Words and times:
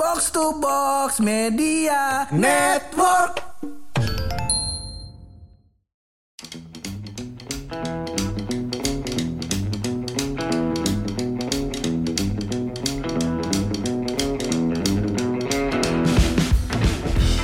Box 0.00 0.30
to 0.32 0.56
Box 0.56 1.20
Media 1.20 2.24
Network. 2.32 3.36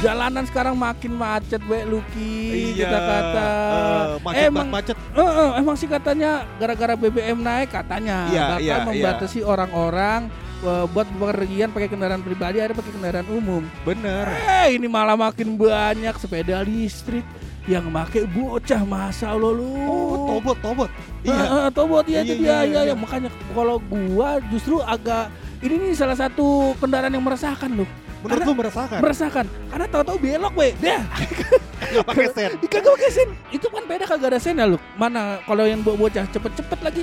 Jalanan 0.00 0.48
sekarang 0.48 0.80
makin 0.80 1.12
macet, 1.12 1.60
we 1.68 1.84
Lucky 1.84 2.72
Iya, 2.72 2.88
kita 2.88 2.98
kata. 3.04 3.48
eh, 3.52 4.04
macet 4.24 4.44
emang 4.48 4.68
macet. 4.72 4.96
Eh, 4.96 5.20
eh, 5.20 5.50
emang 5.60 5.76
sih 5.76 5.88
katanya 5.92 6.48
gara-gara 6.56 6.96
BBM 6.96 7.36
naik 7.36 7.68
katanya 7.68 8.32
Iya, 8.32 8.44
bakal 8.48 8.64
iya, 8.64 8.76
membatasi 8.88 9.44
orang-orang 9.44 10.32
eh, 10.32 10.45
buat 10.62 11.06
bepergian 11.10 11.68
pakai 11.68 11.86
kendaraan 11.86 12.20
pribadi 12.20 12.58
ada 12.58 12.72
pakai 12.72 12.92
kendaraan 12.92 13.28
umum. 13.28 13.62
Bener. 13.82 14.24
Eh, 14.64 14.76
ini 14.76 14.86
malah 14.86 15.14
makin 15.14 15.54
banyak 15.54 16.16
sepeda 16.16 16.62
listrik 16.62 17.22
yang 17.66 17.90
pakai 17.90 18.24
bocah 18.24 18.82
masa 18.82 19.30
Allah 19.30 19.52
lu. 19.52 19.66
Oh, 19.66 20.16
tobot, 20.30 20.56
tobot. 20.60 20.90
Iya, 21.20 21.34
Iya. 21.34 21.68
tobot 21.70 22.04
ya 22.06 22.20
itu 22.22 22.34
Iya, 22.34 22.38
dia, 22.38 22.46
iya, 22.46 22.56
ya, 22.62 22.80
iya. 22.82 22.90
ya. 22.90 22.94
makanya 22.94 23.28
kalau 23.50 23.76
gua 23.82 24.38
justru 24.48 24.78
agak 24.80 25.28
ini 25.58 25.74
nih 25.82 25.94
salah 25.94 26.14
satu 26.14 26.72
kendaraan 26.78 27.10
yang 27.10 27.22
meresahkan 27.22 27.68
loh. 27.68 27.88
Menurut 28.22 28.32
Karena- 28.32 28.46
lu 28.48 28.54
merasakan? 28.56 28.98
Meresahkan 28.98 29.44
karena 29.68 29.86
tahu-tahu 29.86 30.18
belok, 30.18 30.54
we. 30.56 30.68
Dah. 30.78 31.02
Gak 31.76 32.04
pakai 32.04 32.26
sen. 32.28 32.50
Kagak 32.62 32.90
pakai 32.90 33.10
sen. 33.10 33.28
Itu 33.48 33.66
kan 33.66 33.82
beda 33.82 34.04
kagak 34.04 34.28
ada 34.28 34.38
sen 34.38 34.54
ya 34.54 34.64
lu. 34.64 34.76
Mana 34.94 35.40
kalau 35.42 35.62
yang 35.62 35.80
bo- 35.80 35.94
bocah 35.94 36.22
cepet-cepet 36.26 36.78
lagi. 36.80 37.00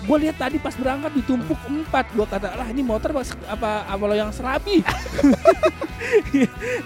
Gue 0.00 0.16
lihat 0.18 0.36
tadi 0.36 0.56
pas 0.56 0.72
berangkat 0.72 1.10
ditumpuk 1.14 1.56
empat. 1.62 2.08
Gua 2.12 2.24
kata 2.24 2.52
lah 2.52 2.66
ini 2.66 2.80
motor 2.80 3.12
pas- 3.12 3.36
apa 3.46 3.84
apa 3.84 4.02
lo 4.02 4.12
yang 4.12 4.30
serabi. 4.30 4.80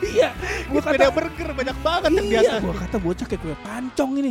iya. 0.06 0.28
Gua 0.66 0.80
Sepeda 0.80 1.02
kata 1.02 1.12
burger 1.12 1.48
banyak 1.52 1.76
banget 1.80 2.10
yang 2.12 2.26
Iya, 2.26 2.32
biasa. 2.36 2.54
gua 2.60 2.74
kata 2.76 2.96
bocah 2.98 3.24
kayak 3.26 3.40
kue 3.40 3.54
pancong 3.58 4.10
ini. 4.16 4.30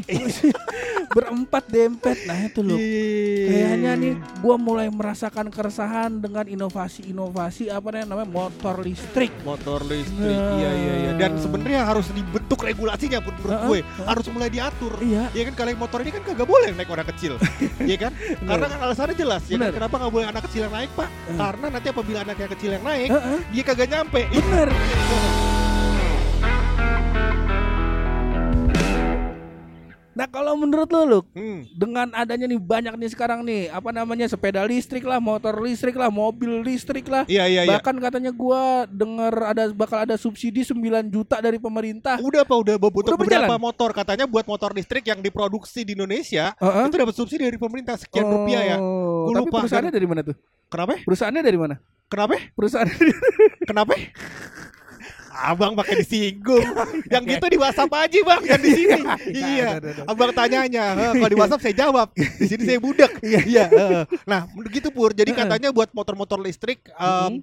Berempat 1.16 1.64
dempet. 1.66 2.16
Nah 2.26 2.38
itu 2.42 2.60
loh. 2.60 2.76
Iya. 2.76 3.48
Kayaknya 3.48 3.92
nih 3.96 4.14
gua 4.40 4.56
mulai 4.58 4.88
merasakan 4.90 5.48
keresahan 5.48 6.10
dengan 6.18 6.44
inovasi-inovasi 6.46 7.68
apa 7.68 7.88
namanya 7.96 8.26
motor 8.26 8.80
listrik. 8.80 9.32
motor 9.42 9.82
listrik 9.84 10.34
Nah. 10.36 10.58
iya 10.58 10.70
iya 10.72 10.94
iya 10.98 11.12
dan 11.16 11.36
sebenarnya 11.36 11.84
harus 11.84 12.08
dibentuk 12.10 12.64
regulasinya 12.96 13.20
pun 13.20 13.34
menurut 13.44 13.60
gue 13.68 13.80
harus 14.08 14.26
mulai 14.32 14.50
diatur. 14.50 14.94
Iya. 15.04 15.24
ya 15.36 15.44
kan 15.52 15.54
kalau 15.54 15.70
yang 15.76 15.82
motor 15.82 16.00
ini 16.02 16.12
kan 16.16 16.22
kagak 16.24 16.48
boleh 16.48 16.70
naik 16.72 16.90
orang 16.90 17.08
kecil. 17.12 17.36
Iya 17.86 17.98
kan? 18.08 18.12
Karena 18.42 18.66
kan 18.72 18.80
alasannya 18.82 19.16
jelas 19.20 19.44
ya 19.52 19.60
kan? 19.60 19.70
Kenapa 19.76 19.96
nggak 20.00 20.14
boleh 20.14 20.28
anak 20.32 20.44
kecil 20.50 20.66
yang 20.66 20.74
naik 20.74 20.90
pak? 20.96 21.10
Karena 21.36 21.66
nanti 21.70 21.88
apabila 21.92 22.20
anak 22.24 22.38
yang 22.40 22.52
kecil 22.56 22.70
yang 22.80 22.84
naik 22.86 23.10
Heeh, 23.12 23.40
dia 23.52 23.64
kagak 23.68 23.90
nyampe. 23.92 24.22
Bener. 24.32 24.70
Nah 30.16 30.26
kalau 30.26 30.56
menurut 30.56 30.88
lo 30.88 31.02
Luk, 31.04 31.26
hmm. 31.30 31.70
dengan 31.72 32.08
adanya 32.12 32.46
nih 32.46 32.56
banyak 32.56 32.96
nih 32.96 33.10
sekarang 33.10 33.44
nih 33.44 33.68
apa 33.68 33.92
namanya 33.92 34.26
sepeda 34.26 34.64
listrik 34.64 35.04
lah, 35.04 35.20
motor 35.20 35.60
listrik 35.60 35.92
lah, 35.94 36.08
mobil 36.08 36.60
listrik 36.62 37.04
lah. 37.06 37.24
iya 37.26 37.44
iya 37.46 37.62
iya 37.62 37.70
Bahkan 37.70 38.00
katanya 38.00 38.32
gua 38.32 38.62
dengar 38.86 39.30
ada 39.46 39.70
bakal 39.70 40.02
ada 40.02 40.16
subsidi 40.16 40.64
9 40.64 40.80
juta 41.06 41.38
dari 41.38 41.56
pemerintah. 41.58 42.16
udah 42.18 42.42
apa 42.42 42.56
udah 42.56 42.76
untuk 42.76 42.96
Udah 43.06 43.14
beberapa 43.14 43.44
berjalan? 43.46 43.60
motor 43.62 43.90
katanya 43.92 44.26
buat 44.26 44.46
motor 44.46 44.72
listrik 44.72 45.04
yang 45.04 45.20
diproduksi 45.20 45.84
di 45.84 45.94
Indonesia 45.94 46.56
Heeh. 46.56 46.88
itu 46.88 46.96
dapat 46.96 47.14
subsidi 47.14 47.44
dari 47.44 47.58
pemerintah 47.58 47.96
sekian 47.96 48.24
rupiah 48.26 48.64
ya 48.66 48.78
Oh, 48.80 49.28
Gua 49.28 49.36
Tapi 49.36 49.42
lupa, 49.44 49.58
perusahaannya 49.60 49.92
dari 49.92 50.08
mana 50.08 50.22
tuh? 50.24 50.36
kenapa 50.66 50.94
Perusahaannya 51.02 51.44
dari 51.44 51.58
mana? 51.58 51.76
kenapa 52.06 52.36
Perusahaan 52.56 52.88
Kenapa? 53.70 53.94
Abang 55.36 55.76
pakai 55.76 56.00
disinggung. 56.00 56.64
Yang 57.12 57.24
gitu 57.36 57.46
di 57.52 57.58
WhatsApp 57.60 57.92
aja 57.92 58.20
bang, 58.24 58.42
yang 58.48 58.62
di 58.64 58.72
sini. 58.72 59.00
iya. 59.36 59.68
ada, 59.78 59.88
ada. 59.92 60.02
Abang 60.08 60.32
tanyanya, 60.32 60.84
"Heh, 60.96 61.12
kalau 61.20 61.30
di 61.32 61.38
WhatsApp 61.38 61.62
saya 61.64 61.76
jawab. 61.76 62.08
Di 62.16 62.46
sini 62.48 62.64
saya 62.64 62.80
budak. 62.80 63.12
Iya. 63.22 63.66
heeh. 63.68 64.04
Nah, 64.24 64.48
begitu 64.56 64.88
pur. 64.90 65.12
Jadi 65.12 65.36
katanya 65.36 65.70
buat 65.76 65.92
motor-motor 65.92 66.40
listrik, 66.40 66.88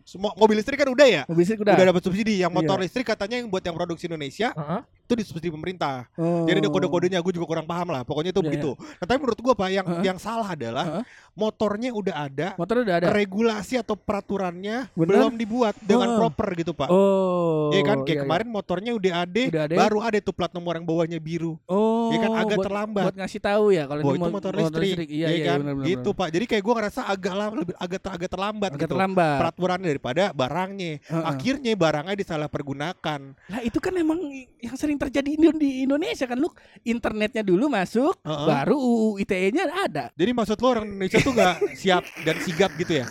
semua 0.09 0.33
mobil 0.35 0.57
listrik 0.57 0.81
kan 0.81 0.89
udah 0.89 1.07
ya. 1.07 1.23
mobil 1.29 1.45
listrik 1.45 1.61
udah. 1.61 1.75
Udah 1.77 1.85
dapat 1.93 2.03
subsidi. 2.03 2.41
Yang 2.41 2.53
motor 2.57 2.77
Iya. 2.81 2.85
listrik 2.89 3.07
katanya 3.07 3.37
yang 3.45 3.49
buat 3.53 3.63
yang 3.63 3.77
produksi 3.77 4.09
Indonesia. 4.09 4.57
Itu 5.03 5.13
disubsidi 5.15 5.53
pemerintah. 5.53 6.09
Oh. 6.17 6.49
Jadi 6.49 6.65
ada 6.65 6.71
kode-kodenya, 6.73 7.19
gue 7.21 7.33
juga 7.37 7.47
kurang 7.47 7.67
paham 7.69 7.93
lah. 7.93 8.03
Pokoknya 8.03 8.33
itu 8.33 8.41
Iya, 8.41 8.49
begitu. 8.49 8.71
Nah, 8.75 9.05
tapi 9.05 9.19
menurut 9.21 9.39
gue 9.39 9.53
pak, 9.53 9.69
yang 9.69 9.87
Heeh. 9.87 10.03
yang 10.09 10.19
salah 10.19 10.49
adalah 10.51 10.85
Heeh. 10.89 11.05
motornya 11.37 11.91
udah 11.93 12.15
ada, 12.17 12.49
Motor 12.57 12.83
udah 12.83 12.95
ada. 12.97 13.07
regulasi 13.13 13.77
atau 13.77 13.93
peraturannya 13.95 14.89
Bener. 14.97 15.09
belum 15.13 15.33
dibuat 15.37 15.77
dengan 15.79 16.17
Oh. 16.17 16.19
proper 16.25 16.49
gitu 16.57 16.73
pak. 16.73 16.89
Oh. 16.89 17.69
Iya 17.71 17.83
kan 17.85 17.99
kayak 18.03 18.19
iya, 18.19 18.23
kemarin 18.25 18.49
motornya 18.49 18.93
udah 18.97 19.13
ada, 19.29 19.43
Udah 19.53 19.63
ada. 19.69 19.75
baru 19.77 19.99
ada 20.01 20.17
tuh 20.19 20.35
plat 20.35 20.51
nomor 20.51 20.81
yang 20.81 20.87
bawahnya 20.89 21.19
biru. 21.21 21.61
Oh. 21.69 22.02
Ya 22.13 22.19
kan 22.21 22.31
agak 22.37 22.57
buat, 22.57 22.67
terlambat. 22.67 23.05
Buat 23.09 23.17
ngasih 23.19 23.41
tahu 23.41 23.65
ya 23.71 23.85
kalau 23.85 24.01
ini 24.01 24.09
itu 24.09 24.21
mo- 24.21 24.33
motor 24.33 24.53
listrik, 24.53 24.97
Iya, 25.05 25.27
ya 25.27 25.29
iya, 25.33 25.45
kan? 25.47 25.59
benar, 25.61 25.75
benar, 25.75 25.87
gitu 25.89 26.11
pak. 26.13 26.29
Jadi 26.29 26.45
kayak 26.47 26.63
gue 26.63 26.75
ngerasa 26.77 27.01
agak 27.05 27.35
lama, 27.35 27.55
lebih 27.59 27.75
agak 27.77 28.01
ter- 28.01 28.13
agak 28.13 28.31
terlambat 28.31 28.71
Agak 28.71 28.81
gitu. 28.81 28.93
terlambat. 28.93 29.39
Peraturannya 29.41 29.89
daripada 29.89 30.23
barangnya. 30.31 30.93
Heeh. 31.03 31.25
Akhirnya 31.25 31.73
barangnya 31.73 32.17
disalahpergunakan. 32.17 33.21
Lah 33.49 33.61
itu 33.61 33.79
kan 33.79 33.95
emang 33.95 34.21
yang 34.59 34.77
sering 34.77 34.97
terjadi 34.97 35.31
di 35.53 35.83
Indonesia 35.83 36.25
kan 36.25 36.37
lu 36.37 36.49
internetnya 36.83 37.41
dulu 37.41 37.67
masuk, 37.67 38.15
Heeh. 38.21 38.47
baru 38.47 38.77
UU 38.77 39.09
ITE-nya 39.19 39.65
ada. 39.69 40.05
Jadi 40.13 40.31
maksud 40.31 40.57
lo 40.57 40.69
orang 40.71 40.87
Indonesia 40.87 41.19
tuh 41.19 41.33
nggak 41.33 41.57
siap 41.75 42.03
dan 42.23 42.37
sigap 42.39 42.71
gitu 42.77 43.01
ya? 43.01 43.07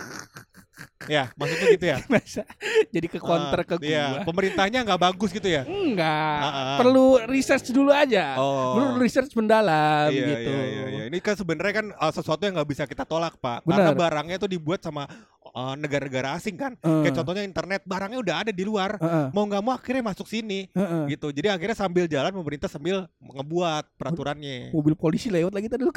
Ya, 1.12 1.28
maksudnya 1.36 1.68
gitu 1.76 1.86
ya. 1.86 1.98
Jadi 2.96 3.08
ke 3.12 3.20
counter 3.20 3.60
Eh, 3.60 3.66
ke 3.68 3.76
iya, 3.84 4.24
gua. 4.24 4.32
pemerintahnya 4.32 4.80
nggak 4.82 5.02
bagus 5.02 5.30
gitu 5.30 5.44
ya? 5.44 5.68
Enggak, 5.68 6.40
Heeh. 6.40 6.78
perlu 6.80 7.06
research 7.28 7.68
dulu 7.70 7.92
aja. 7.92 8.40
Oh. 8.40 8.80
Perlu 8.80 8.96
research 8.98 9.36
mendalam 9.36 10.08
iya, 10.08 10.24
gitu. 10.24 10.50
Iya, 10.50 10.64
iya, 10.64 10.84
iya. 10.88 11.04
Ini 11.12 11.18
kan 11.20 11.36
sebenarnya 11.36 11.74
kan 11.76 11.88
uh, 11.92 12.12
sesuatu 12.12 12.40
yang 12.42 12.56
nggak 12.56 12.70
bisa 12.72 12.84
kita 12.88 13.04
tolak, 13.04 13.36
Pak. 13.38 13.68
Benar. 13.68 13.76
Karena 13.76 13.92
barangnya 13.92 14.38
tuh 14.40 14.48
dibuat 14.48 14.80
sama 14.80 15.04
uh, 15.52 15.76
negara-negara 15.76 16.40
asing 16.40 16.56
kan. 16.56 16.80
Heeh. 16.80 17.04
Kayak 17.04 17.16
contohnya 17.20 17.44
internet, 17.44 17.82
barangnya 17.84 18.20
udah 18.24 18.36
ada 18.48 18.52
di 18.56 18.64
luar. 18.64 18.96
Heeh, 18.96 19.26
Mau 19.36 19.44
nggak 19.44 19.62
mau 19.62 19.76
akhirnya 19.76 20.04
masuk 20.08 20.32
sini. 20.32 20.72
heeh. 20.72 21.04
Gitu. 21.12 21.28
Jadi 21.36 21.48
akhirnya 21.52 21.76
sambil 21.76 22.08
jalan 22.08 22.32
pemerintah 22.32 22.72
sambil 22.72 23.04
ngebuat 23.20 24.00
peraturannya. 24.00 24.72
Mobil 24.72 24.96
polisi 24.96 25.28
lewat 25.28 25.52
lagi 25.52 25.68
tadi. 25.68 25.84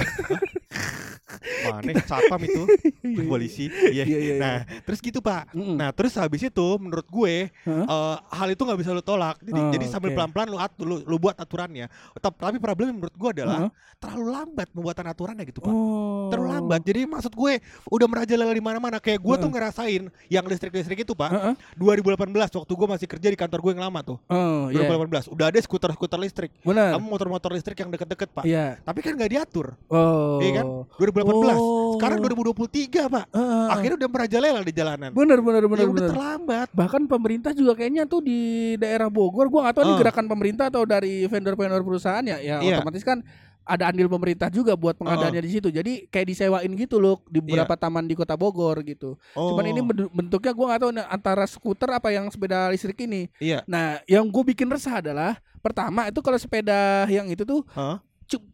Mana 1.64 2.02
satpam 2.02 2.40
itu 2.42 2.62
polisi. 3.30 3.66
Iya. 3.68 4.04
Iya, 4.04 4.18
iya, 4.18 4.34
Nah, 4.36 4.56
terus 4.84 4.98
gitu, 5.00 5.18
Pak. 5.18 5.54
Mm-mm. 5.54 5.76
Nah, 5.76 5.90
terus 5.90 6.14
habis 6.16 6.42
itu 6.42 6.66
menurut 6.76 7.06
gue 7.06 7.48
Heeh. 7.48 7.84
uh, 7.86 8.16
hal 8.30 8.48
itu 8.50 8.62
nggak 8.62 8.78
bisa 8.78 8.90
lu 8.90 9.00
tolak. 9.00 9.38
Jadi, 9.40 9.52
Oh, 9.54 9.70
jadi 9.70 9.84
sambil 9.88 10.12
pelan-pelan 10.12 10.48
lu, 10.50 10.58
atur, 10.58 10.84
lu 10.84 10.96
lu 11.04 11.16
buat 11.16 11.36
aturannya. 11.36 11.86
Tapi 12.18 12.56
problemnya 12.58 12.94
menurut 12.94 13.14
gue 13.14 13.30
adalah 13.40 13.58
Heeh. 13.66 13.70
terlalu 13.96 14.24
lambat 14.28 14.68
pembuatan 14.70 15.06
aturannya 15.06 15.44
gitu, 15.46 15.60
Pak. 15.60 15.72
Oh. 15.72 16.28
terlalu 16.28 16.48
lambat. 16.50 16.80
Jadi 16.82 17.00
maksud 17.06 17.32
gue 17.32 17.52
udah 17.88 18.06
merajalela 18.08 18.52
di 18.52 18.64
mana-mana. 18.64 18.96
Kayak 18.98 19.20
gue 19.22 19.34
tuh 19.34 19.42
Heeh. 19.44 19.52
ngerasain 19.54 20.02
yang 20.28 20.44
listrik-listrik 20.44 21.04
itu 21.04 21.12
pak. 21.12 21.30
Heeh. 21.30 21.54
2018 21.76 22.26
waktu 22.32 22.72
gue 22.74 22.88
masih 22.88 23.06
kerja 23.06 23.28
di 23.28 23.38
kantor 23.38 23.58
gue 23.60 23.70
yang 23.76 23.84
lama 23.84 24.00
tuh. 24.02 24.18
Oh, 24.26 24.68
iya. 24.68 24.84
2018 24.88 25.30
udah 25.30 25.46
ada 25.48 25.58
skuter-skuter 25.60 26.18
listrik. 26.18 26.50
Benar. 26.64 26.96
Kamu 26.96 27.06
motor-motor 27.06 27.50
listrik 27.52 27.78
yang 27.78 27.88
deket-deket 27.88 28.28
pak. 28.32 28.44
Iya. 28.44 28.80
Tapi 28.82 28.98
kan 29.00 29.12
nggak 29.14 29.30
diatur. 29.30 29.76
Oh. 29.88 30.40
Iya 30.40 30.62
kan? 30.62 30.66
2018. 30.98 31.23
Oh. 31.24 31.96
Sekarang 31.96 32.18
2023 32.20 33.06
pak. 33.06 33.24
Heeh. 33.30 33.66
Akhirnya 33.70 33.96
udah 33.96 34.10
merajalela 34.10 34.60
di 34.60 34.72
jalanan. 34.72 35.10
Bener 35.10 35.38
bener 35.40 35.62
Ya 35.62 35.68
bener 35.68 35.86
udah 35.86 35.94
bener. 35.94 36.10
terlambat. 36.10 36.68
Bahkan 36.74 37.02
pemerintah 37.06 37.50
juga 37.50 37.72
kayaknya 37.74 38.04
tuh 38.04 38.20
di 38.20 38.38
daerah 38.76 39.08
Bogor, 39.08 39.48
gua 39.48 39.68
nggak 39.68 39.74
tahu 39.74 39.84
ini 39.84 39.94
Oh. 39.94 40.00
gerakan 40.00 40.26
pemerintah 40.26 40.64
atau 40.68 40.82
dari 40.82 41.24
vendor-vendor 41.24 41.80
perusahaan 41.80 42.22
ya, 42.22 42.36
ya 42.38 42.58
Iya. 42.58 42.78
otomatis 42.78 43.00
kan 43.00 43.22
ada 43.64 43.88
andil 43.88 44.12
pemerintah 44.12 44.52
juga 44.52 44.76
buat 44.76 44.92
pengadaannya 44.94 45.40
di 45.40 45.50
situ. 45.50 45.72
Jadi 45.72 46.04
kayak 46.06 46.26
disewain 46.28 46.68
gitu 46.76 47.00
loh 47.00 47.24
di 47.24 47.40
beberapa 47.40 47.72
taman 47.74 48.04
di 48.04 48.12
Kota 48.12 48.36
Bogor 48.36 48.84
gitu. 48.84 49.16
Oh. 49.32 49.56
Cuman 49.56 49.64
ini 49.66 49.80
bentu- 49.80 50.12
bentuknya 50.12 50.52
gua 50.52 50.66
nggak 50.68 50.80
tahu 50.80 50.90
antara 51.00 51.44
skuter 51.44 51.88
apa 51.88 52.08
yang 52.10 52.28
sepeda 52.28 52.68
listrik 52.68 53.00
ini. 53.00 53.32
Iya. 53.40 53.64
Nah, 53.64 54.04
yang 54.04 54.28
gue 54.28 54.44
bikin 54.44 54.68
resah 54.68 55.00
adalah 55.00 55.40
pertama 55.58 56.04
itu 56.04 56.20
kalau 56.20 56.36
sepeda 56.36 57.08
yang 57.08 57.24
itu 57.24 57.40
tuh 57.40 57.64
Hah? 57.72 57.96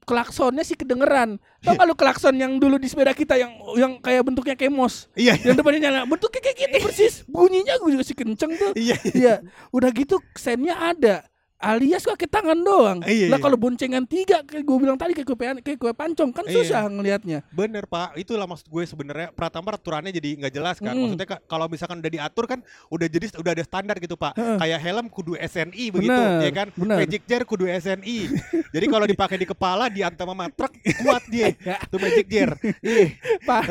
Klaksonnya 0.02 0.66
sih 0.66 0.74
kedengeran. 0.74 1.38
Tau 1.64 1.76
gak 1.76 1.86
lu 1.86 1.94
klakson 1.94 2.34
yang 2.34 2.58
dulu 2.58 2.76
di 2.80 2.90
sepeda 2.90 3.14
kita 3.14 3.38
yang 3.38 3.52
yang 3.78 3.92
kayak 4.02 4.26
bentuknya 4.26 4.56
kemos, 4.58 5.06
Iya. 5.14 5.38
yang 5.44 5.54
depannya 5.54 5.88
nyala, 5.88 6.00
bentuknya 6.08 6.40
kayak 6.42 6.56
gitu 6.58 6.76
persis. 6.88 7.14
Bunyinya 7.30 7.78
gue 7.78 7.90
juga 7.94 8.04
sih 8.04 8.16
kenceng 8.16 8.52
tuh. 8.58 8.72
Iya. 8.74 8.96
Iya, 9.14 9.34
udah 9.70 9.90
gitu 9.94 10.18
sennya 10.34 10.74
ada. 10.76 11.29
Alias 11.60 12.08
kaki 12.08 12.24
tangan 12.24 12.56
doang. 12.56 12.98
Iya, 13.04 13.28
lah 13.28 13.36
iya. 13.36 13.44
kalau 13.44 13.60
boncengan 13.60 14.08
tiga 14.08 14.40
kayak 14.42 14.64
gue 14.64 14.76
bilang 14.80 14.96
tadi 14.96 15.12
kayak 15.12 15.28
kue, 15.28 15.36
kayak 15.36 15.78
kue 15.78 15.92
pancong 15.92 16.32
kan 16.32 16.48
Iya. 16.48 16.56
susah 16.56 16.88
ngelihatnya. 16.88 17.44
Bener 17.52 17.84
pak, 17.84 18.16
itulah 18.16 18.48
maksud 18.48 18.64
gue 18.64 18.82
sebenarnya 18.88 19.28
Pratama 19.30 19.76
aturannya 19.76 20.08
jadi 20.08 20.40
nggak 20.40 20.52
jelas 20.56 20.76
kan. 20.80 20.96
Mm. 20.96 21.00
Maksudnya 21.04 21.28
ka- 21.28 21.42
kalau 21.44 21.68
misalkan 21.68 22.00
udah 22.00 22.08
diatur 22.10 22.44
kan 22.48 22.64
udah 22.88 23.06
jadi 23.06 23.26
udah 23.36 23.52
ada 23.52 23.64
standar 23.64 23.96
gitu 24.00 24.16
pak. 24.16 24.32
Heeh. 24.40 24.56
Kayak 24.56 24.80
helm 24.80 25.06
kudu 25.12 25.36
SNI 25.36 25.84
begitu, 25.92 26.08
Bener, 26.16 26.40
ya 26.40 26.50
kan? 26.50 26.68
bener. 26.72 26.96
Magic 27.04 27.22
jar 27.28 27.42
kudu 27.44 27.68
SNI. 27.68 28.18
jadi 28.74 28.86
kalau 28.88 29.04
dipakai 29.04 29.36
di 29.36 29.46
kepala 29.46 29.92
diantam 29.92 30.32
sama 30.32 30.48
truk 30.48 30.72
kuat 31.04 31.24
dia. 31.28 31.52
Tuh 31.92 32.00
magic 32.00 32.24
jar. 32.24 32.56
Ih, 32.80 33.12
Pak, 33.44 33.62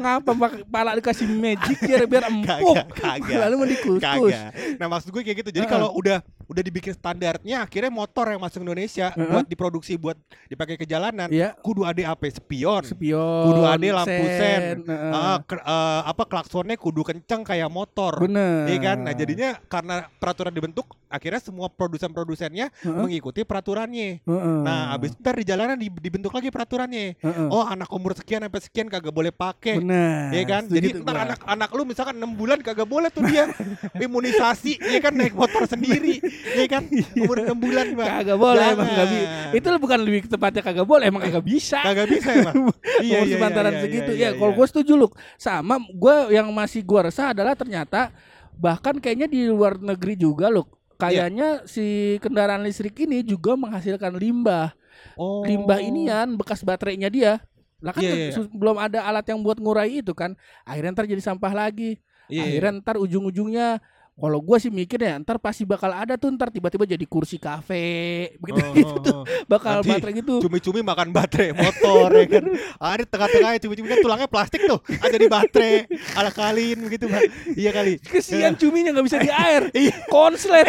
ngapa 0.00 0.30
pak 0.32 0.52
pala 0.64 0.96
dikasih 0.96 1.28
magic 1.28 1.76
biar 1.84 2.02
biar 2.10 2.24
empuk. 2.32 2.76
Kagak. 2.96 3.36
Lalu 3.36 3.54
mau 3.54 3.68
dikus-kus. 3.68 4.32
Kagak. 4.32 4.50
Nah 4.80 4.86
maksud 4.88 5.08
gue 5.12 5.20
kayak 5.20 5.44
gitu. 5.44 5.50
Jadi 5.60 5.66
kalau 5.68 5.92
udah 5.92 6.24
udah 6.48 6.62
dibikin 6.64 6.96
standarnya, 7.18 7.66
akhirnya 7.66 7.90
motor 7.90 8.30
yang 8.30 8.38
masuk 8.38 8.62
Indonesia 8.62 9.10
Heeh. 9.10 9.26
buat 9.26 9.44
diproduksi 9.44 9.98
buat 9.98 10.14
dipakai 10.46 10.78
ke 10.78 10.86
jalanan, 10.86 11.26
Iya. 11.26 11.58
kudu 11.58 11.82
ada 11.82 11.98
AP 12.08 12.30
spion. 12.30 12.86
Spion. 12.86 13.44
kudu 13.44 13.62
ada 13.64 13.88
lampu 13.98 14.24
sen, 14.30 14.86
heeh. 14.86 15.10
Ah, 15.10 15.42
ke- 15.42 15.58
eh, 15.58 16.00
apa 16.06 16.22
klaksonnya 16.24 16.78
kudu 16.78 17.02
kenceng 17.02 17.42
kayak 17.42 17.66
motor, 17.66 18.14
Bener. 18.20 18.70
Iya 18.70 18.78
kan? 18.78 18.96
Nah 19.02 19.12
jadinya 19.12 19.58
karena 19.66 20.06
peraturan 20.14 20.54
dibentuk, 20.54 20.86
akhirnya 21.08 21.40
semua 21.40 21.66
produsen-produsennya 21.68 22.70
Heeh. 22.70 22.94
mengikuti 22.94 23.42
peraturannya. 23.42 24.22
Heeh. 24.22 24.58
Nah, 24.62 24.94
abis 24.94 25.10
itu 25.10 25.20
ntar 25.20 25.34
di 25.34 25.44
jalanan 25.44 25.74
di- 25.74 25.90
dibentuk 25.90 26.30
lagi 26.30 26.48
peraturannya. 26.48 27.18
Heeh. 27.18 27.48
Oh, 27.48 27.64
anak 27.64 27.90
umur 27.90 28.14
sekian 28.14 28.38
sampai 28.40 28.62
sekian 28.62 28.86
kagak 28.86 29.10
boleh 29.10 29.34
pakai. 29.34 29.82
Iya 30.30 30.42
kan? 30.46 30.62
Setuju 30.64 30.76
Jadi 30.78 30.88
ntar 31.02 31.16
anak-anak 31.26 31.68
lu 31.72 31.82
misalkan 31.82 32.14
6 32.14 32.30
bulan 32.30 32.58
kagak 32.60 32.86
boleh 32.86 33.10
tuh 33.10 33.24
dia 33.24 33.50
imunisasi, 34.04 34.78
iya 34.84 35.00
kan 35.00 35.10
naik 35.10 35.32
motor 35.32 35.64
sendiri, 35.64 36.20
iya 36.54 36.66
kan? 36.68 36.84
Umur 37.20 37.36
6 37.40 37.54
bulan, 37.54 37.86
Pak. 37.92 38.06
Kagak 38.06 38.38
boleh 38.38 38.58
Jangan. 38.60 38.76
emang 38.76 38.88
nggak 38.88 39.08
bisa. 39.08 39.28
Itu 39.54 39.66
bukan 39.76 39.98
lebih 40.00 40.20
tepatnya 40.26 40.62
kagak 40.62 40.86
boleh 40.86 41.04
emang 41.06 41.22
kagak 41.22 41.44
bisa. 41.44 41.78
kagak 41.80 42.06
bisa 42.08 42.28
emang. 42.34 42.56
Umur 43.02 43.26
sepantaran 43.26 43.74
segitu 43.78 44.10
ya. 44.12 44.32
Kalau 44.32 44.52
gue 44.52 44.66
setuju 44.66 44.92
loh. 44.94 45.10
Sama 45.34 45.78
gue 45.78 46.14
yang 46.30 46.48
masih 46.50 46.80
gue 46.80 47.00
resah 47.04 47.32
adalah 47.32 47.52
ternyata 47.52 48.10
bahkan 48.54 48.98
kayaknya 48.98 49.26
di 49.26 49.46
luar 49.46 49.76
negeri 49.76 50.14
juga 50.14 50.48
loh. 50.48 50.66
Kayaknya 50.98 51.62
si 51.62 52.18
kendaraan 52.18 52.66
listrik 52.66 52.98
ini 52.98 53.22
juga 53.22 53.54
menghasilkan 53.54 54.18
limbah. 54.18 54.74
oh. 55.14 55.46
Limbah 55.46 55.78
inian 55.78 56.34
bekas 56.34 56.60
baterainya 56.60 57.06
dia. 57.06 57.32
Lah 57.78 57.94
kan 57.94 58.02
Iya, 58.02 58.10
iya, 58.10 58.24
iya. 58.28 58.34
su- 58.34 58.50
belum 58.50 58.74
ada 58.74 59.06
alat 59.06 59.22
yang 59.30 59.38
buat 59.38 59.62
ngurai 59.62 60.02
itu 60.02 60.10
kan. 60.10 60.34
Akhirnya 60.66 60.90
ntar 60.90 61.06
jadi 61.06 61.22
sampah 61.22 61.54
lagi. 61.54 62.02
Iya, 62.26 62.34
iya. 62.34 62.42
Akhirnya 62.50 62.72
ntar 62.82 62.98
ujung-ujungnya 62.98 63.78
kalau 64.18 64.42
gue 64.42 64.56
sih 64.58 64.66
mikir 64.66 64.98
ya 64.98 65.14
ntar 65.22 65.38
pasti 65.38 65.62
bakal 65.62 65.94
ada 65.94 66.18
tuh 66.18 66.34
ntar 66.34 66.50
tiba-tiba 66.50 66.82
jadi 66.82 67.06
kursi 67.06 67.38
kafe 67.38 68.34
begitu 68.36 68.58
Oh, 68.60 68.74
gitu 68.74 68.94
oh, 68.98 68.98
tuh 68.98 69.14
oh. 69.22 69.24
bakal 69.46 69.78
Nanti 69.78 69.94
baterai 69.94 70.14
gitu 70.18 70.34
Cumi-cumi 70.42 70.82
makan 70.82 71.14
baterai 71.14 71.54
motor 71.54 72.10
ya 72.10 72.26
kan. 72.26 72.44
Ada 72.98 73.04
tengah-tengahnya 73.06 73.60
cumi-cumi 73.62 73.86
kan 73.88 73.98
tulangnya 74.02 74.26
plastik 74.26 74.66
tuh. 74.66 74.82
Ada 74.98 75.16
di 75.16 75.28
baterai, 75.30 75.86
ala 76.18 76.30
kalin 76.30 76.82
begitu, 76.82 77.06
Pak. 77.06 77.22
Iya 77.54 77.70
kali. 77.70 77.94
kesian 78.02 78.58
cuminya 78.58 78.90
nggak 78.90 79.06
bisa 79.06 79.18
di 79.22 79.30
air 79.30 79.70
Iya. 79.86 79.94
konslet 80.10 80.66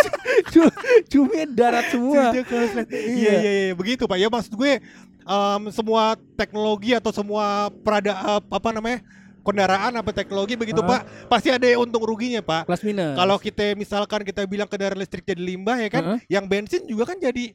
Cu- 0.52 0.76
cumi 1.08 1.48
darat 1.48 1.88
semua 1.88 2.36
Iya. 2.36 2.44
Iya, 2.92 3.32
iya, 3.40 3.52
iya, 3.68 3.72
begitu 3.72 4.04
Pak. 4.04 4.20
Ya 4.20 4.28
maksud 4.28 4.52
gue 4.52 4.84
em, 5.22 5.62
semua 5.72 6.12
teknologi 6.36 6.92
atau 6.92 7.08
semua 7.08 7.72
perada 7.80 8.12
eh, 8.36 8.42
apa 8.42 8.68
namanya? 8.68 9.00
Kendaraan 9.42 9.92
apa 9.92 10.10
teknologi 10.10 10.54
begitu 10.54 10.80
Ah. 10.80 10.88
Pak, 10.98 11.00
pasti 11.28 11.50
ada 11.50 11.66
untung 11.76 12.02
ruginya 12.02 12.40
Pak. 12.40 12.66
plus 12.66 12.82
minus 12.82 13.14
Kalau 13.14 13.36
kita 13.36 13.74
misalkan 13.74 14.22
kita 14.22 14.46
bilang 14.46 14.70
kendaraan 14.70 14.96
listrik 14.96 15.22
jadi 15.22 15.42
limbah 15.42 15.76
ya 15.78 15.88
kan, 15.90 16.02
Heeh. 16.02 16.18
yang 16.30 16.46
bensin 16.46 16.86
juga 16.86 17.10
kan 17.10 17.18
jadi 17.18 17.52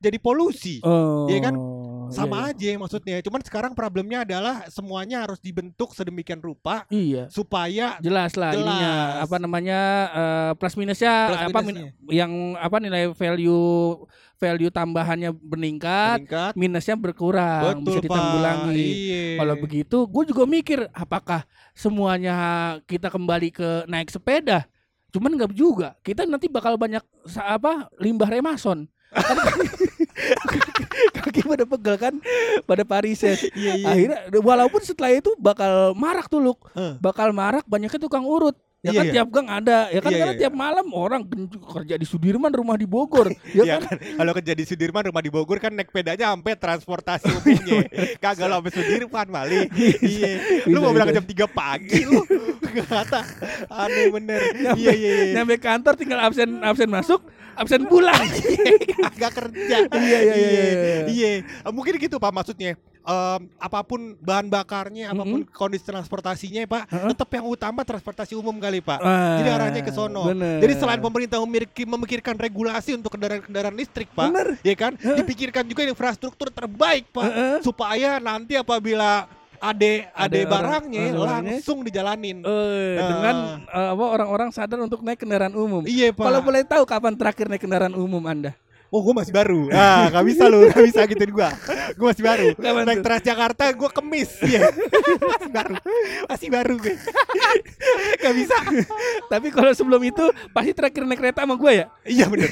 jadi 0.00 0.16
polusi. 0.16 0.80
oh, 0.80 1.28
Iya 1.28 1.50
kan? 1.50 1.54
Iya, 2.10 2.16
Sama 2.16 2.36
aja 2.46 2.68
maksudnya. 2.76 3.16
Cuman 3.20 3.40
sekarang 3.40 3.72
problemnya 3.72 4.22
adalah 4.22 4.66
semuanya 4.66 5.22
harus 5.22 5.38
dibentuk 5.38 5.90
sedemikian 5.90 6.38
rupa 6.38 6.84
iya 6.88 7.26
supaya 7.28 7.96
jelas 7.98 8.34
lah 8.34 8.50
Jelas. 8.50 8.60
ininya 8.60 8.92
apa 9.20 9.36
namanya 9.36 9.80
eh, 10.10 10.50
plus 10.54 10.74
minusnya 10.74 11.14
Plus 11.28 11.40
apa 11.40 11.58
minusnya. 11.60 11.90
min- 11.96 12.10
yang 12.10 12.32
apa 12.54 12.76
nilai 12.76 13.02
value 13.10 14.02
value 14.36 14.68
tambahannya 14.68 15.30
meningkat 15.34 16.24
meningkat. 16.24 16.52
minusnya 16.54 16.96
berkurang 16.96 17.80
bisa 17.80 17.96
Betul 17.96 18.00
Pak. 18.00 18.04
ditanggulangi 18.06 18.78
Iya. 18.80 19.24
Kalau 19.36 19.54
begitu, 19.56 19.96
gue 20.04 20.24
juga 20.26 20.44
mikir 20.44 20.78
apakah 20.90 21.44
semuanya 21.72 22.36
kita 22.84 23.08
kembali 23.08 23.48
ke 23.50 23.68
naik 23.86 24.08
sepeda? 24.08 24.68
Cuman 25.10 25.34
nggak 25.34 25.52
juga. 25.52 25.98
Kita 25.98 26.22
nanti 26.22 26.46
bakal 26.46 26.76
banyak 26.76 27.02
apa 27.36 27.88
limbah 27.96 28.28
remason. 28.28 28.86
Kaki 31.20 31.42
pada 31.42 31.64
pegel 31.66 31.96
kan 31.98 32.14
pada 32.64 32.82
parises. 32.86 33.50
Iya, 33.52 33.72
iya. 33.76 33.86
Akhirnya 33.90 34.18
walaupun 34.38 34.80
setelah 34.82 35.10
itu 35.14 35.34
bakal 35.38 35.94
marak 35.98 36.30
tuh 36.30 36.38
Luk. 36.38 36.70
Bakal 37.02 37.34
marak 37.34 37.66
banyaknya 37.66 37.98
tukang 37.98 38.24
urut. 38.26 38.54
Ya 38.80 38.96
Iya, 38.96 38.96
kan 38.96 39.04
iya. 39.04 39.12
tiap 39.12 39.28
gang 39.28 39.48
ada, 39.52 39.78
ya 39.92 40.00
kan 40.00 40.08
Iya, 40.08 40.18
karena 40.24 40.32
iya. 40.32 40.40
tiap 40.40 40.54
malam 40.56 40.86
orang 40.96 41.20
kerja 41.52 42.00
di 42.00 42.06
Sudirman, 42.08 42.48
rumah 42.48 42.80
di 42.80 42.88
Bogor, 42.88 43.28
ya 43.52 43.64
Ya 43.68 43.76
kan? 43.76 43.92
kan, 43.92 43.96
kalau 44.16 44.32
kerja 44.40 44.52
di 44.56 44.64
Sudirman 44.64 45.04
rumah 45.04 45.20
di 45.20 45.28
Bogor 45.28 45.60
kan 45.60 45.68
naik 45.76 45.92
pedanya 45.92 46.32
sampai 46.32 46.56
transportasi 46.56 47.28
umumnya. 47.44 47.84
Kagak 48.16 48.48
lo 48.48 48.56
sampai 48.64 48.72
Sudirman 48.72 49.26
balik. 49.28 49.68
Iya. 50.00 50.64
Lu 50.64 50.80
mau 50.80 50.96
berangkat 50.96 51.28
bisa. 51.28 51.44
jam 51.44 51.52
3 51.52 51.60
pagi 51.60 52.00
lu. 52.08 52.24
Kata 52.88 53.20
aneh 53.68 54.08
bener. 54.08 54.40
Iya 54.72 54.92
iya 54.96 55.10
iya. 55.12 55.32
Nyampe 55.36 55.60
kantor 55.60 55.92
tinggal 56.00 56.24
absen 56.24 56.64
absen 56.64 56.88
masuk, 56.88 57.20
absen 57.60 57.84
pulang. 57.84 58.16
Kagak 59.12 59.32
kerja. 59.36 59.76
Iya, 59.92 60.18
iya, 60.24 60.36
iya, 60.40 60.64
iya. 60.72 60.96
Iya. 61.04 61.30
Mungkin 61.68 62.00
gitu 62.00 62.16
Pak 62.16 62.32
maksudnya. 62.32 62.80
Em, 63.00 63.48
apa 63.56 63.80
pun 63.80 64.12
bahan 64.14 64.46
bakarnya, 64.46 65.08
apa 65.08 65.22
pun 65.22 65.40
Mm-hmm. 65.40 65.56
kondisi 65.56 65.82
transportasinya 65.82 66.60
Pak, 66.64 66.82
tetap 67.10 67.32
yang 67.32 67.46
utama 67.46 67.80
transportasi 67.80 68.34
umum 68.34 68.52
kali 68.54 68.78
Pak. 68.78 69.00
Ah, 69.00 69.40
Jadi 69.40 69.48
arahnya 69.48 69.80
ke 69.80 69.88
sono. 69.90 70.28
bener. 70.28 70.60
Jadi 70.60 70.72
selain 70.76 70.98
pemerintah 70.98 71.40
memiliki, 71.40 71.82
memikirkan 71.82 72.36
regulasi 72.36 72.92
untuk 72.92 73.08
kendaraan-kendaraan 73.10 73.72
listrik, 73.72 74.04
Pak, 74.10 74.26
Bener. 74.26 74.48
ya 74.60 74.74
kan? 74.74 74.92
Dipikirkan 74.94 75.64
juga 75.64 75.82
infrastruktur 75.82 76.48
terbaik, 76.48 77.08
Pak, 77.08 77.24
Heeh. 77.24 77.56
supaya 77.60 78.18
nanti 78.18 78.54
apabila 78.54 79.24
ade 79.58 80.04
Ada 80.10 80.20
ade 80.22 80.38
orang- 80.38 80.50
barangnya 80.50 81.04
barangnya. 81.10 81.24
langsung 81.56 81.78
dijalanin. 81.80 82.38
Eh, 82.40 82.96
Ah. 82.96 83.06
dengan 83.06 83.36
eh, 83.66 83.88
apa 83.92 84.04
orang-orang 84.06 84.48
sadar 84.50 84.76
untuk 84.78 85.00
naik 85.00 85.18
kendaraan 85.18 85.52
umum. 85.52 85.84
Iya, 85.84 86.12
Pak. 86.12 86.20
Kalau 86.22 86.40
boleh 86.40 86.62
tahu 86.62 86.84
kapan 86.84 87.12
terakhir 87.12 87.44
naik 87.46 87.60
kendaraan 87.60 87.92
umum 87.92 88.20
Anda? 88.22 88.52
Oh, 88.90 89.06
gue 89.06 89.14
masih 89.14 89.30
baru. 89.30 89.70
Ah, 89.70 90.10
gak 90.10 90.24
bisa 90.26 90.50
lu, 90.50 90.66
gak 90.66 90.82
bisa 90.82 91.06
gituin 91.06 91.30
gua. 91.30 91.54
Gue 91.94 92.06
masih 92.10 92.24
baru. 92.26 92.46
Kapan 92.58 92.82
Naik 92.82 92.98
tuh? 92.98 93.04
Transjakarta 93.06 93.64
gue 93.70 93.90
kemis. 93.94 94.30
Iya. 94.42 94.66
masih 95.30 95.50
baru. 95.54 95.74
Masih 96.26 96.48
baru 96.50 96.74
gue. 96.74 96.94
gak 98.18 98.34
bisa. 98.34 98.56
Tapi 99.30 99.48
kalau 99.54 99.70
sebelum 99.78 100.02
itu 100.02 100.26
pasti 100.50 100.74
terakhir 100.74 101.06
naik 101.06 101.22
kereta 101.22 101.46
sama 101.46 101.54
gue 101.54 101.72
ya. 101.72 101.86
Iya 102.02 102.26
bener 102.26 102.50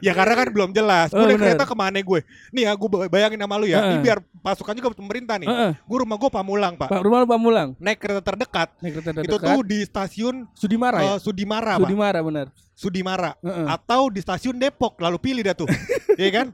Ya 0.00 0.12
karena 0.12 0.34
kan 0.34 0.48
belum 0.48 0.70
jelas 0.70 1.08
Gue 1.08 1.16
Oh, 1.16 1.26
naik 1.26 1.38
kereta 1.38 1.62
ke 1.62 1.72
mana 1.72 1.96
gue 1.96 2.20
Nih 2.50 2.62
ya 2.62 2.72
gue 2.72 2.88
bayangin 3.06 3.38
sama 3.38 3.54
lu 3.54 3.64
ya 3.64 3.78
Ini 3.78 3.86
Heeh. 3.90 4.00
biar 4.00 4.18
pasukan 4.36 4.72
juga 4.72 4.92
pemerintah 4.92 5.36
nih 5.36 5.46
Heeh. 5.46 5.72
Gue 5.80 5.98
rumah 5.98 6.16
gue 6.16 6.28
Pamulang 6.28 6.74
pak 6.74 6.88
Pak 6.88 7.00
rumah 7.00 7.18
lu 7.18 7.26
Pamulang. 7.26 7.68
Naik 7.76 7.98
kereta 7.98 8.20
terdekat 8.20 8.68
Naik 8.78 8.92
kereta 8.94 9.10
Itu 9.16 9.34
terdekat. 9.34 9.48
tuh 9.48 9.60
di 9.62 9.78
stasiun 9.82 10.34
Sudimara 10.52 10.98
ya. 10.98 11.10
eh, 11.10 11.18
Sudimara 11.18 11.72
pak 11.74 11.82
Sudimara 11.82 12.18
benar. 12.20 12.46
Sudimara. 12.74 13.30
Atau 13.64 14.08
di 14.08 14.18
stasiun 14.18 14.54
Depok 14.54 14.98
Lalu 14.98 15.18
pilih 15.18 15.42
dah 15.42 15.54
tuh 15.54 15.70
Iya 16.16 16.30
kan 16.34 16.46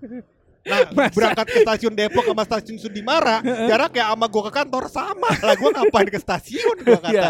Nah 0.61 0.93
Masa? 0.93 1.17
berangkat 1.17 1.47
ke 1.49 1.59
stasiun 1.65 1.95
Depok 1.95 2.21
sama 2.23 2.45
stasiun 2.45 2.77
Sudimara 2.77 3.41
Jaraknya 3.41 4.13
sama 4.13 4.27
gue 4.27 4.43
ke 4.43 4.53
kantor 4.55 4.85
sama 4.87 5.31
Lah 5.39 5.55
gue 5.55 5.71
ngapain 5.71 6.05
ke 6.07 6.19
stasiun 6.19 6.77
gue 6.79 6.99
kata 6.99 7.11
Iya. 7.11 7.29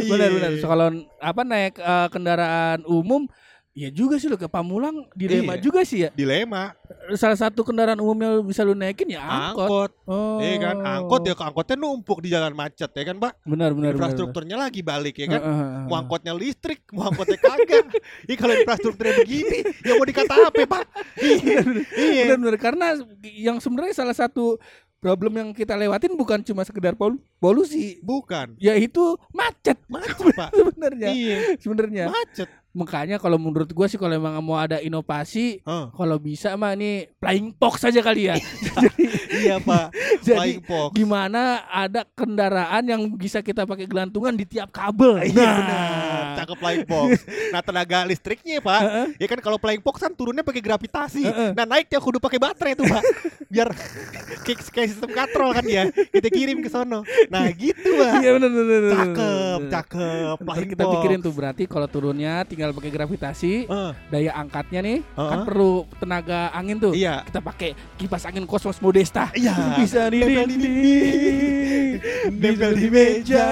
Iya. 0.00 0.08
Benar-benar. 0.08 0.50
So, 0.56 0.66
kalau 0.66 0.88
apa 1.14 1.40
naik 1.42 1.76
eh, 1.76 2.08
kendaraan 2.08 2.80
umum 2.84 3.28
Ya 3.70 3.86
juga 3.86 4.18
sih 4.18 4.26
lo 4.26 4.34
ke 4.34 4.44
Pamulang 4.44 5.06
dilema 5.12 5.54
Iya. 5.54 5.62
juga 5.62 5.80
sih 5.82 6.02
ya. 6.02 6.10
Dilema 6.10 6.74
Salah 7.14 7.38
satu 7.38 7.62
kendaraan 7.62 7.96
umum 7.96 8.18
yang 8.18 8.42
bisa 8.42 8.60
lu 8.60 8.74
naikin 8.74 9.06
ya 9.08 9.22
angkot. 9.22 9.62
Angkot 9.62 9.90
Oh. 10.04 10.38
Iya 10.38 10.58
kan 10.60 10.76
Angkot 10.82 11.22
ya 11.22 11.34
angkotnya 11.36 11.76
numpuk 11.76 12.18
di 12.18 12.28
jalan 12.28 12.50
macet 12.50 12.90
ya 12.90 13.04
kan 13.04 13.16
pak 13.16 13.38
Benar 13.40 13.70
benar 13.70 13.94
benar. 13.94 13.94
infrastrukturnya 13.94 14.56
lagi 14.58 14.82
balik 14.82 15.14
ya 15.16 15.26
kan 15.28 15.40
Heeh, 15.40 15.54
heeh, 15.54 15.80
mau 15.80 15.88
heeh. 15.88 16.02
angkotnya 16.02 16.32
listrik 16.34 16.82
mau 16.90 17.06
angkotnya 17.06 17.38
kagak 17.38 17.86
ini 18.26 18.34
kalau 18.34 18.54
infrastrukturnya 18.54 19.14
begini 19.16 19.58
ya 19.80 19.92
mau 19.94 20.04
dikata 20.04 20.34
apa 20.44 20.62
pak 20.66 20.84
iya 21.16 21.58
iya 21.94 22.22
Benar-benar 22.26 22.56
karena 22.58 22.86
yang 23.22 23.56
sebenarnya 23.56 23.94
salah 23.94 24.12
satu 24.12 24.58
problem 24.98 25.32
yang 25.32 25.48
kita 25.50 25.72
lewatin 25.74 26.12
bukan 26.12 26.42
cuma 26.42 26.60
sekedar 26.60 26.92
pol- 26.92 27.16
polusi, 27.38 27.96
bukan 28.00 28.52
yaitu 28.58 29.00
macet. 29.30 29.80
macet 29.86 30.12
pak 30.34 30.50
Sebenarnya. 30.58 31.08
iya 31.08 31.38
Sebenarnya. 31.56 32.04
macet 32.10 32.50
Makanya 32.70 33.18
kalau 33.18 33.34
menurut 33.34 33.66
gua 33.74 33.90
sih 33.90 33.98
kalau 33.98 34.14
emang 34.14 34.38
mau 34.38 34.54
ada 34.54 34.78
inovasi 34.78 35.58
Heeh. 35.66 35.86
kalau 35.90 36.16
bisa 36.22 36.54
mah 36.54 36.78
ini 36.78 37.10
flying 37.18 37.50
fox 37.58 37.82
saja 37.82 37.98
kali 37.98 38.30
ya. 38.30 38.38
jadi 38.78 39.04
iya 39.42 39.56
pak 39.58 39.90
jadi 40.26 40.62
fox 40.62 40.94
gimana 40.94 41.66
ada 41.66 42.06
kendaraan 42.14 42.86
yang 42.86 43.02
bisa 43.18 43.42
kita 43.42 43.66
pakai 43.66 43.90
gelantungan 43.90 44.34
di 44.38 44.46
tiap 44.46 44.70
kabel. 44.70 45.18
Iya, 45.18 45.34
benar. 45.34 46.19
Cakep 46.36 46.56
flying 46.56 46.84
box. 46.84 47.08
Nah 47.50 47.60
tenaga 47.60 47.98
listriknya 48.04 48.58
pak, 48.58 48.80
ya 49.16 49.26
kan 49.26 49.38
kalau 49.38 49.56
flying 49.56 49.80
box 49.80 49.96
kan 49.98 50.12
turunnya 50.12 50.40
pakai 50.40 50.60
gravitasi. 50.60 51.24
Nah 51.52 51.64
naiknya 51.64 51.98
kudu 51.98 52.18
pakai 52.18 52.38
baterai 52.38 52.72
tuh 52.74 52.84
pak, 52.84 53.02
biar 53.46 53.68
kayak, 54.44 54.58
kayak 54.70 54.88
sistem 54.88 55.10
katrol 55.10 55.50
kan 55.50 55.64
ya. 55.64 55.88
Kita 55.90 56.28
kirim 56.28 56.60
ke 56.60 56.68
sono. 56.68 57.02
Nah 57.26 57.46
gitu 57.50 57.88
pak. 57.96 58.12
Iya 58.20 58.30
benar 58.36 58.50
benar. 58.50 58.82
Cakep, 58.92 59.58
cakep. 59.68 60.36
Flying 60.40 60.70
kita 60.70 60.82
box. 60.82 60.92
pikirin 60.94 61.18
tuh 61.20 61.32
berarti 61.32 61.62
kalau 61.64 61.86
turunnya 61.86 62.42
tinggal 62.44 62.70
pakai 62.70 62.90
gravitasi, 62.90 63.54
Eh, 63.62 63.92
daya 64.08 64.32
angkatnya 64.34 64.80
nih 64.80 64.98
kan 65.12 65.30
Heeh. 65.32 65.44
perlu 65.44 65.72
tenaga 65.96 66.50
angin 66.50 66.76
tuh. 66.76 66.92
Iya. 66.92 67.22
Kita 67.22 67.40
pakai 67.40 67.70
kipas 67.96 68.24
angin 68.24 68.44
kosmos 68.44 68.78
Modesta. 68.78 69.30
Iya. 69.32 69.76
Bisa 69.76 70.06
di 70.06 70.20
dinding, 70.20 72.00
nempel 72.32 72.72
di 72.74 72.88
meja, 72.88 73.46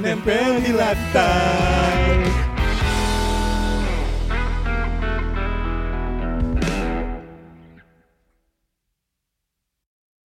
nempel 0.00 0.60
di 0.62 0.72
lantai. 0.72 2.47